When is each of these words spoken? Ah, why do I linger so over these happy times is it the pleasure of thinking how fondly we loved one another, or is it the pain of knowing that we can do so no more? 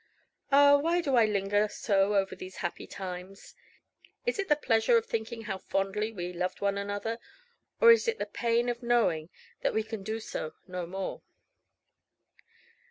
Ah, 0.51 0.77
why 0.79 0.99
do 0.99 1.15
I 1.15 1.25
linger 1.27 1.67
so 1.67 2.15
over 2.15 2.35
these 2.35 2.55
happy 2.65 2.87
times 2.87 3.53
is 4.25 4.39
it 4.39 4.49
the 4.49 4.55
pleasure 4.55 4.97
of 4.97 5.05
thinking 5.05 5.43
how 5.43 5.59
fondly 5.59 6.11
we 6.11 6.33
loved 6.33 6.59
one 6.59 6.75
another, 6.75 7.19
or 7.79 7.91
is 7.91 8.07
it 8.07 8.17
the 8.17 8.25
pain 8.25 8.67
of 8.67 8.81
knowing 8.81 9.29
that 9.61 9.75
we 9.75 9.83
can 9.83 10.01
do 10.01 10.19
so 10.19 10.55
no 10.67 10.87
more? 10.87 11.21